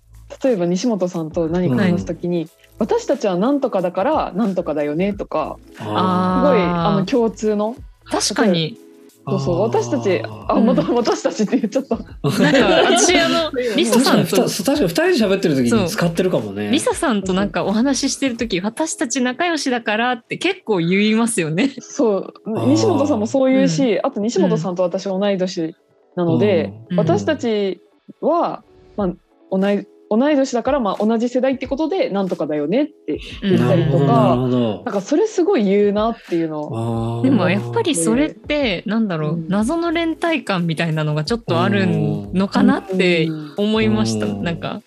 [0.43, 8.79] 例えば西本さんと何か話す時に、私たちは何とかだから何とかだよねとかすごいあの共通の確かに。
[9.27, 11.97] そうそう私たちあまた私たちって言っちゃった。
[11.97, 12.59] なんか
[12.93, 16.71] 私あの リサさんと確かに二人で喋ってる時に使ってるかもね。
[16.71, 21.71] リサさんとなんかお話ししてる時私たち仲良しだからって結構言いますよね。
[21.81, 22.35] そう。
[22.47, 22.67] ー。
[22.67, 25.75] 西本さんもそう言うし、あと西本さんと私同い年
[26.17, 26.99] なので、うん。
[26.99, 27.81] 私たち
[28.21, 28.63] は、
[28.99, 29.13] まあ、
[29.59, 34.05] 同い同い年だから、まあ、同じ世代ってことでなんとかだよねってうん言ったりとか。
[34.05, 37.23] なるほどなんかそれすごい言うなっていうの。
[37.25, 39.49] でもやっぱりそれってなんだろう、うん。
[39.49, 43.55] 謎の連帯感みたいなのがちょっとあるのかなってうん。
[43.57, 44.27] 思いました。
[44.27, 44.43] うん。
[44.43, 44.83] なんか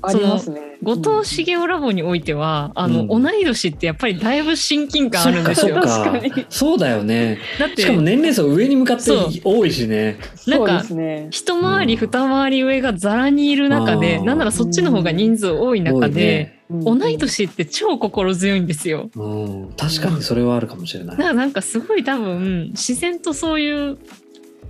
[0.00, 0.71] ありますね。
[0.82, 5.74] 後藤茂雄ラボにおいてはあの、うん同い年ってやっぱりだいぶ親近感あるんですよ。
[5.76, 7.38] 確かにそうだよね。
[7.58, 9.10] だってしかも年齢層上に向かって
[9.44, 10.18] 多いしね。
[10.34, 11.28] そうなんかね。
[11.30, 19.10] 一回り二回り上がざらにいる中で、うんなんならそっちの方が人数多い多中で、同い年って超心強いんですよ。
[19.14, 21.22] うん、確かにそれはあるかもしれないだ。
[21.22, 23.98] からなんかすごい多分自然とそういう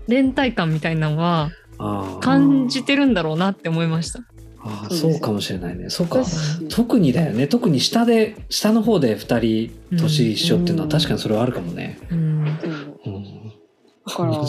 [0.09, 1.51] 連帯感みたいなのは
[2.21, 4.21] 感じてるんだろうなって思いました。
[4.65, 5.91] あーそうかもしれないね。
[5.91, 6.25] そうか。
[6.25, 7.47] 私特にだよね。
[7.49, 10.91] 特に下で下の方で二人年一緒っていうのはうん。
[10.91, 11.99] 確かにそれはあるかもね。
[12.11, 12.45] うん。
[12.45, 14.45] だから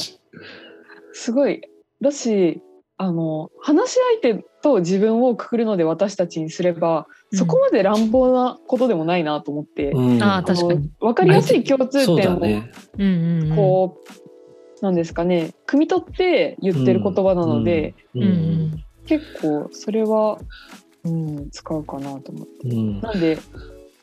[1.13, 1.61] すごい。
[2.01, 2.61] だし
[2.97, 7.39] あの話し相手と自分をくくるので私たちにすれば、うん。
[7.39, 10.23] そこまで乱暴なことでもないなと思って、うん。
[10.23, 10.91] あー確かに。
[10.99, 12.71] 分かりやすい共通点をだね。
[12.97, 13.55] うんうんうん。
[13.55, 13.97] こ
[14.79, 15.53] う、なんですかね。
[15.65, 20.39] 汲み取って言ってる言葉なので、ううんうん結構それは、
[21.03, 22.69] うん、使うかなと思って。
[22.69, 23.37] うんなんで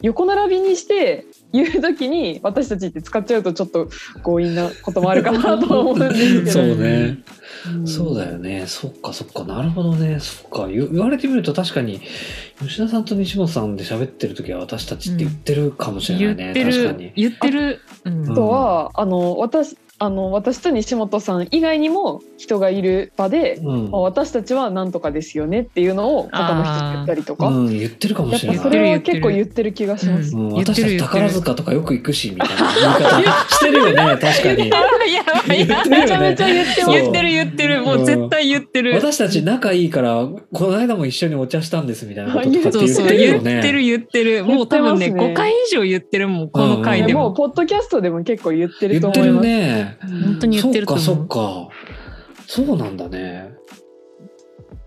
[0.03, 3.89] 横並びにして言う時に私たちって使っちゃうとちょっと
[4.25, 6.51] 強引なこともあるかなとは思うんですけど。
[6.51, 7.19] そうね。
[7.67, 8.67] うんそうだよね。
[8.67, 9.45] そっかそっか。
[9.45, 10.19] なるほどね。
[10.21, 10.69] そっか。
[10.69, 12.01] 言言われてみると確かに
[12.59, 16.51] 吉田さんと西本さんで喋ってる時は私たちって言ってるかもしれ言ないね。
[16.53, 17.05] って確かに。
[17.05, 17.81] る言ってる。
[18.05, 23.91] うんあとは、あの私あの私と西本さん以外にも人がいる場で、うん。
[23.91, 28.57] まあ、私たちはなんとかですよねっていうのを他の人に言ったりとか、うん、言ってるかもしれない。
[28.57, 30.35] ぱそれは結構言ってる気がします。
[30.35, 32.73] うん、私たち宝塚とかよく行くしみたいな
[33.11, 33.49] 言い方。
[33.51, 34.69] してるよね 確かに。
[34.69, 37.83] いやねめちゃめちゃ言ってます言ってる言ってる。
[37.83, 38.95] もう絶対言ってる。
[38.95, 43.51] 私たち仲いいからこの間も一緒にお茶したんですみたいなこととか言ってるよね。
[43.51, 44.45] 言ってる言ってる。
[44.47, 47.09] もう多分ねね5回以上言ってるもんこの回でも。
[47.09, 49.47] でもポッドキャストでも結構言ってる言ってると思います。
[49.47, 51.05] ね本当に言ってると思う。
[51.05, 51.69] そっかそっか。
[52.47, 53.53] そうなんだね。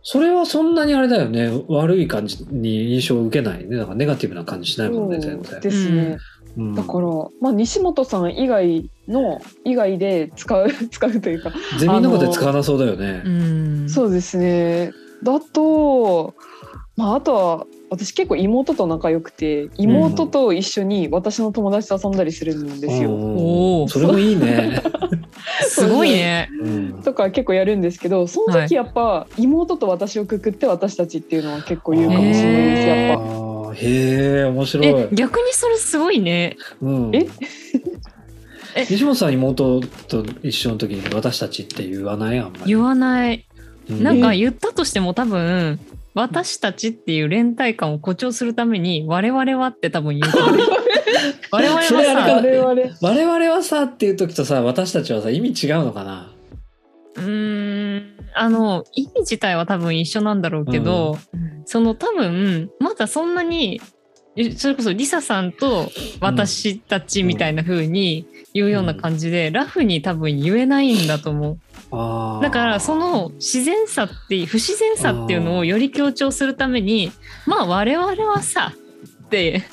[0.01, 1.49] それはそんなにあれだよね。
[1.69, 3.77] 悪い感じに印象を受けないね。
[3.77, 5.61] なんかネガティブな感じしないもんね全そう然。
[5.61, 6.17] ですね。
[6.57, 6.75] うん。
[6.75, 7.07] だから、
[7.39, 13.23] まあ、西本さん以外の以外で使う 使うというか、ゼミの中で使わなそうだよね。
[13.25, 13.89] うん。
[13.89, 14.91] そうですね。
[15.23, 16.33] だと、
[16.97, 23.11] まあ、あとは私結構妹と仲良くて妹と一緒に私の友達と遊んだりするんですよ。
[23.13, 24.81] うんそれもいいね、
[25.69, 26.49] すごいね。
[26.59, 26.67] う。
[26.67, 33.73] んとか結構やるんですけどその時やっぱ妹と私をくくって私たちっていうのは結構言うかもしれないですやっぱ。
[33.75, 34.87] へえ面白い。
[34.87, 36.57] え、逆にそれすごいね。
[36.81, 37.11] うん。
[37.15, 37.27] え？
[38.75, 38.85] え。
[38.89, 42.39] 西本さん妹と一緒の時に私たちって言わない？
[42.39, 42.61] あんまり。
[42.65, 43.45] 言わない。
[43.89, 44.03] うん。
[44.03, 45.79] なんか言ったとしても多分
[46.13, 50.59] 私たちっていう連帯感を誇張するために我々はって多分言うと思う。
[51.51, 56.31] 我々はそれあれかさ我々我々はさっていう時とさ私たちはさ意味違うのかな？
[57.15, 61.17] うーんあの意味自体は多分一緒なんだろうけど、
[61.65, 63.81] その多分まだそんなにえ
[64.57, 71.59] それこそリサさんと私たちみたいな風に言うような感じで、ラフに多分言えないんだと思う。
[72.41, 77.11] だからその自然さって不自然さっていうのをより強調するために
[77.45, 78.73] まあ我々はさ
[79.25, 79.63] って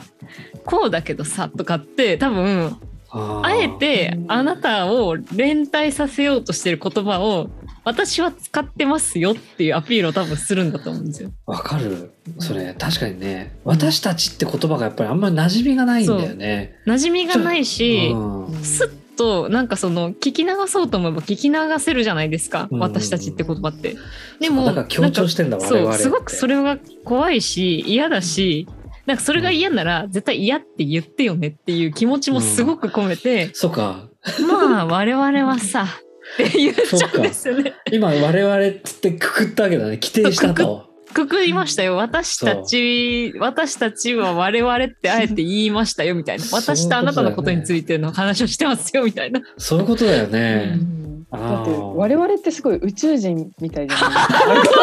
[0.66, 2.78] こうだけどさとかって多分
[3.10, 7.48] あえてうんあなたを連帯させようとしてる言葉を
[7.84, 11.30] 私は使ってますよっていうアピールを多分するんだと思うんですよ。
[11.46, 12.12] わかる。
[12.38, 13.56] それ確かにね。
[13.64, 16.76] 私たちって言葉がやっぱりあんまり馴染みがないんだよね。
[16.86, 18.62] 馴染みがないし、うん。
[18.62, 22.78] スッとなんかその聞き流そうと思えば聞き流せるじゃないですか、うん。
[22.80, 23.96] 私たちって言葉って。
[24.40, 26.02] でもだから強調してんだなんか我々って。
[26.02, 28.68] そうすごくそれが怖いし嫌だし
[29.06, 34.08] なんかそれが嫌なら絶対嫌って言ってよねっていう気持ちもすごく込めて、そうか。
[34.46, 35.86] まあ我々はさ
[36.34, 37.74] って言っちゃうんですよね。
[37.92, 39.98] 今我々っつってくくったわけだね。
[40.02, 40.90] 規定したと。
[41.12, 41.96] くくりましたよ。
[41.96, 46.44] 私たち私たちは我々ってあえて言いましたよみたいな。
[46.52, 49.40] 私とあなたのことについての話をしてますよみたいな。
[49.58, 50.76] そういうことだようね。
[50.76, 51.26] ん。
[51.30, 51.40] あー。
[51.40, 54.80] だって我々ってすごい宇宙人みたいじゃないですか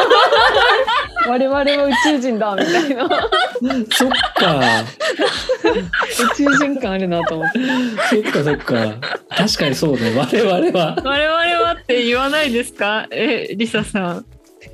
[1.27, 3.09] 我々は宇宙人だみたいな。
[3.91, 4.61] そっか。
[5.63, 7.59] 宇宙人感あるなと思って。
[8.09, 8.95] そっかそっか。
[9.29, 10.13] 確かにそうね。
[10.15, 10.95] 我々は。
[11.03, 13.07] 我々はって言わないですか？
[13.11, 14.25] えリサさん。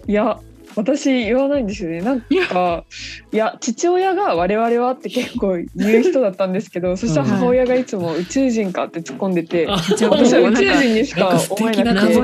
[0.08, 0.40] いや
[0.76, 2.02] 私言わないんですよね。
[2.02, 2.84] なんか
[3.32, 10.18] いや父親が我々はって結構言う人だったんですけどそしたら母親がいつも宇宙人かって突っ込んでて私は
[10.50, 12.16] 宇宙人にしか思えなくて